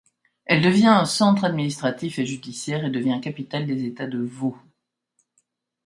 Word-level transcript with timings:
Elle 0.45 0.63
devient 0.63 0.87
un 0.87 1.05
centre 1.05 1.43
administratif 1.43 2.17
et 2.17 2.25
judiciaire 2.25 2.83
et 2.85 2.89
devient 2.89 3.21
capitale 3.21 3.67
des 3.67 3.83
États 3.85 4.07
de 4.07 4.17
Vaud. 4.17 4.57